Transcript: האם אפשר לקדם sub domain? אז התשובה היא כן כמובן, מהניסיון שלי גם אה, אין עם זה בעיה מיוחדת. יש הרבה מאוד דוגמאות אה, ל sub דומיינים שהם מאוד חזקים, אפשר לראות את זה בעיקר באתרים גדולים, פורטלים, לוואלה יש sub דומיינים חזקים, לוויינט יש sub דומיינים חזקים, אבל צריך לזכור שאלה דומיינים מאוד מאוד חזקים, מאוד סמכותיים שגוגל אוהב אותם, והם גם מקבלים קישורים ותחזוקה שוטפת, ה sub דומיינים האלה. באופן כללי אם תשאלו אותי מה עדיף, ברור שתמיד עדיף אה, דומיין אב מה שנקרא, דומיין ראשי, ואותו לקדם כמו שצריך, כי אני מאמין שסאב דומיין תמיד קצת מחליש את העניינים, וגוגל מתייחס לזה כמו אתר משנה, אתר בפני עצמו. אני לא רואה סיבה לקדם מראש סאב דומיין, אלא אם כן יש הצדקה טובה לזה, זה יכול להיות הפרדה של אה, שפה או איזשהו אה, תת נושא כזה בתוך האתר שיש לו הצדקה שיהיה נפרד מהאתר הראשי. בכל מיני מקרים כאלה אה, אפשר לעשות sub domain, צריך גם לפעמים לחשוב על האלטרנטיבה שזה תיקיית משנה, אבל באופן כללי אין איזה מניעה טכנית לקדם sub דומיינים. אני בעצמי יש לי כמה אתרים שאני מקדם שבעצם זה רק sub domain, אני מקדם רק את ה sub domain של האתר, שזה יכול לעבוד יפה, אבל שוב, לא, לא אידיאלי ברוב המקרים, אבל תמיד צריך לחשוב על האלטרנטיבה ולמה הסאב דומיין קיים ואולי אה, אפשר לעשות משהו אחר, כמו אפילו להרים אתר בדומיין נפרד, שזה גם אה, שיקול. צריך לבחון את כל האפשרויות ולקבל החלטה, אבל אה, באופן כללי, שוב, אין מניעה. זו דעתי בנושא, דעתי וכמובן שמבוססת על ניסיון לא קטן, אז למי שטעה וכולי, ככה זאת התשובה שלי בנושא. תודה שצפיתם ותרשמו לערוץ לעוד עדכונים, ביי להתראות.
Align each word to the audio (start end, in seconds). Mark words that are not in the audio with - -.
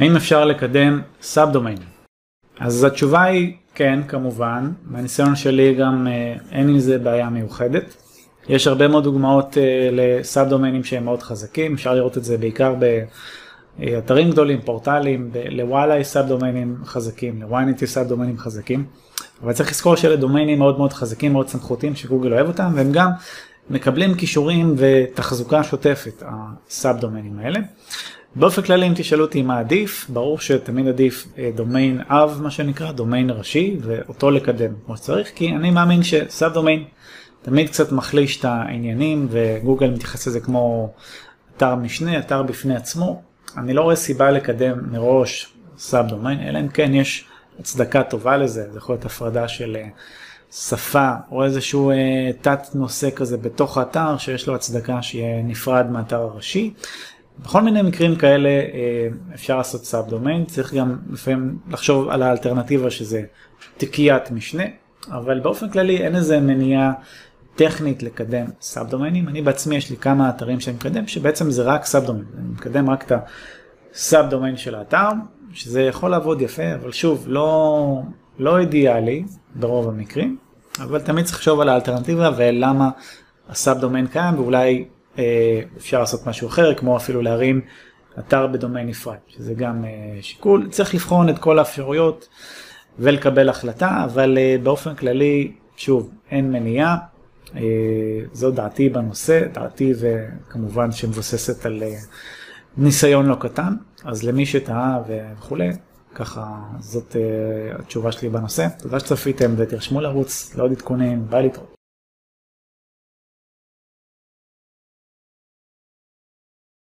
האם 0.00 0.16
אפשר 0.16 0.44
לקדם 0.44 1.00
sub 1.22 1.52
domain? 1.52 1.78
אז 2.60 2.84
התשובה 2.84 3.22
היא 3.22 3.52
כן 3.74 4.00
כמובן, 4.08 4.70
מהניסיון 4.84 5.36
שלי 5.36 5.74
גם 5.74 6.06
אה, 6.06 6.34
אין 6.50 6.68
עם 6.68 6.78
זה 6.78 6.98
בעיה 6.98 7.30
מיוחדת. 7.30 7.96
יש 8.48 8.66
הרבה 8.66 8.88
מאוד 8.88 9.04
דוגמאות 9.04 9.58
אה, 9.58 9.88
ל 9.92 10.06
sub 10.06 10.48
דומיינים 10.48 10.84
שהם 10.84 11.04
מאוד 11.04 11.22
חזקים, 11.22 11.74
אפשר 11.74 11.94
לראות 11.94 12.18
את 12.18 12.24
זה 12.24 12.38
בעיקר 12.38 12.74
באתרים 13.78 14.30
גדולים, 14.30 14.60
פורטלים, 14.60 15.30
לוואלה 15.50 15.98
יש 15.98 16.06
sub 16.06 16.26
דומיינים 16.26 16.76
חזקים, 16.84 17.42
לוויינט 17.42 17.82
יש 17.82 17.90
sub 17.90 18.06
דומיינים 18.08 18.38
חזקים, 18.38 18.84
אבל 19.42 19.52
צריך 19.52 19.70
לזכור 19.70 19.96
שאלה 19.96 20.16
דומיינים 20.16 20.58
מאוד 20.58 20.78
מאוד 20.78 20.92
חזקים, 20.92 21.32
מאוד 21.32 21.48
סמכותיים 21.48 21.94
שגוגל 21.94 22.32
אוהב 22.32 22.46
אותם, 22.46 22.72
והם 22.74 22.92
גם 22.92 23.10
מקבלים 23.70 24.14
קישורים 24.14 24.74
ותחזוקה 24.76 25.64
שוטפת, 25.64 26.22
ה 26.26 26.45
sub 26.45 27.00
דומיינים 27.00 27.38
האלה. 27.38 27.60
באופן 28.34 28.62
כללי 28.62 28.86
אם 28.86 28.92
תשאלו 28.96 29.24
אותי 29.24 29.42
מה 29.42 29.58
עדיף, 29.58 30.06
ברור 30.08 30.38
שתמיד 30.38 30.88
עדיף 30.88 31.26
אה, 31.38 31.50
דומיין 31.54 32.00
אב 32.08 32.38
מה 32.42 32.50
שנקרא, 32.50 32.92
דומיין 32.92 33.30
ראשי, 33.30 33.76
ואותו 33.80 34.30
לקדם 34.30 34.72
כמו 34.86 34.96
שצריך, 34.96 35.30
כי 35.34 35.48
אני 35.48 35.70
מאמין 35.70 36.02
שסאב 36.02 36.52
דומיין 36.52 36.84
תמיד 37.42 37.68
קצת 37.68 37.92
מחליש 37.92 38.40
את 38.40 38.44
העניינים, 38.44 39.28
וגוגל 39.30 39.90
מתייחס 39.90 40.26
לזה 40.26 40.40
כמו 40.40 40.92
אתר 41.56 41.74
משנה, 41.74 42.18
אתר 42.18 42.42
בפני 42.42 42.76
עצמו. 42.76 43.22
אני 43.56 43.74
לא 43.74 43.82
רואה 43.82 43.96
סיבה 43.96 44.30
לקדם 44.30 44.92
מראש 44.92 45.54
סאב 45.78 46.08
דומיין, 46.08 46.40
אלא 46.48 46.60
אם 46.60 46.68
כן 46.68 46.94
יש 46.94 47.24
הצדקה 47.60 48.02
טובה 48.02 48.36
לזה, 48.36 48.70
זה 48.72 48.78
יכול 48.78 48.94
להיות 48.94 49.04
הפרדה 49.04 49.48
של 49.48 49.76
אה, 49.76 49.88
שפה 50.52 51.12
או 51.30 51.44
איזשהו 51.44 51.90
אה, 51.90 51.96
תת 52.40 52.60
נושא 52.74 53.08
כזה 53.16 53.36
בתוך 53.36 53.78
האתר 53.78 54.16
שיש 54.18 54.46
לו 54.46 54.54
הצדקה 54.54 55.02
שיהיה 55.02 55.42
נפרד 55.42 55.86
מהאתר 55.90 56.20
הראשי. 56.20 56.74
בכל 57.38 57.62
מיני 57.62 57.82
מקרים 57.82 58.16
כאלה 58.16 58.48
אה, 58.48 59.08
אפשר 59.34 59.56
לעשות 59.56 59.84
sub 59.84 60.08
domain, 60.08 60.44
צריך 60.44 60.74
גם 60.74 60.96
לפעמים 61.12 61.58
לחשוב 61.70 62.08
על 62.08 62.22
האלטרנטיבה 62.22 62.90
שזה 62.90 63.22
תיקיית 63.76 64.30
משנה, 64.30 64.64
אבל 65.08 65.40
באופן 65.40 65.70
כללי 65.70 65.96
אין 65.96 66.16
איזה 66.16 66.40
מניעה 66.40 66.92
טכנית 67.56 68.02
לקדם 68.02 68.46
sub 68.60 68.90
דומיינים. 68.90 69.28
אני 69.28 69.42
בעצמי 69.42 69.76
יש 69.76 69.90
לי 69.90 69.96
כמה 69.96 70.28
אתרים 70.28 70.60
שאני 70.60 70.76
מקדם 70.76 71.06
שבעצם 71.06 71.50
זה 71.50 71.62
רק 71.62 71.84
sub 71.84 72.04
domain, 72.04 72.24
אני 72.38 72.48
מקדם 72.52 72.90
רק 72.90 73.12
את 73.12 73.12
ה 73.94 74.03
sub 74.03 74.30
domain 74.30 74.56
של 74.56 74.74
האתר, 74.74 75.08
שזה 75.52 75.82
יכול 75.82 76.10
לעבוד 76.10 76.42
יפה, 76.42 76.74
אבל 76.74 76.92
שוב, 76.92 77.24
לא, 77.26 78.02
לא 78.40 78.58
אידיאלי 78.58 79.24
ברוב 79.54 79.88
המקרים, 79.88 80.36
אבל 80.80 81.00
תמיד 81.00 81.24
צריך 81.24 81.36
לחשוב 81.36 81.60
על 81.60 81.68
האלטרנטיבה 81.68 82.30
ולמה 82.36 82.90
הסאב 83.48 83.78
דומיין 83.78 84.06
קיים 84.06 84.38
ואולי 84.38 84.84
אה, 85.18 85.60
אפשר 85.76 86.00
לעשות 86.00 86.26
משהו 86.26 86.48
אחר, 86.48 86.74
כמו 86.74 86.96
אפילו 86.96 87.22
להרים 87.22 87.60
אתר 88.18 88.46
בדומיין 88.46 88.86
נפרד, 88.86 89.16
שזה 89.28 89.54
גם 89.54 89.84
אה, 89.84 89.90
שיקול. 90.20 90.68
צריך 90.70 90.94
לבחון 90.94 91.28
את 91.28 91.38
כל 91.38 91.58
האפשרויות 91.58 92.28
ולקבל 92.98 93.48
החלטה, 93.48 94.04
אבל 94.04 94.38
אה, 94.38 94.56
באופן 94.62 94.94
כללי, 94.94 95.52
שוב, 95.76 96.10
אין 96.30 96.52
מניעה. 96.52 96.96
זו 98.32 98.50
דעתי 98.50 98.88
בנושא, 98.88 99.46
דעתי 99.52 99.92
וכמובן 100.00 100.92
שמבוססת 100.92 101.66
על 101.66 101.82
ניסיון 102.76 103.26
לא 103.26 103.34
קטן, 103.34 103.74
אז 104.04 104.22
למי 104.22 104.46
שטעה 104.46 104.98
וכולי, 105.08 105.70
ככה 106.14 106.58
זאת 106.78 107.16
התשובה 107.78 108.12
שלי 108.12 108.28
בנושא. 108.28 108.66
תודה 108.78 109.00
שצפיתם 109.00 109.54
ותרשמו 109.56 110.00
לערוץ 110.00 110.54
לעוד 110.56 110.72
עדכונים, 110.72 111.26
ביי 111.30 111.42
להתראות. 111.42 111.79